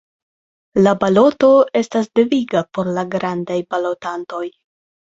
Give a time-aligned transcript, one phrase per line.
[0.79, 1.51] La baloto
[1.83, 4.47] estas deviga por la grandaj balotantoj.